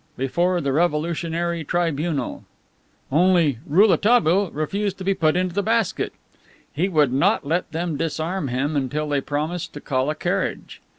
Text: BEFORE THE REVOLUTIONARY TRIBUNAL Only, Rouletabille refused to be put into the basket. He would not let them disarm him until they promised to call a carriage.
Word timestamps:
BEFORE 0.17 0.61
THE 0.61 0.73
REVOLUTIONARY 0.73 1.63
TRIBUNAL 1.63 2.43
Only, 3.11 3.59
Rouletabille 3.67 4.49
refused 4.49 4.97
to 4.97 5.03
be 5.03 5.13
put 5.13 5.35
into 5.35 5.53
the 5.53 5.61
basket. 5.61 6.11
He 6.73 6.89
would 6.89 7.13
not 7.13 7.45
let 7.45 7.71
them 7.71 7.97
disarm 7.97 8.47
him 8.47 8.75
until 8.75 9.07
they 9.07 9.21
promised 9.21 9.73
to 9.73 9.79
call 9.79 10.09
a 10.09 10.15
carriage. 10.15 10.81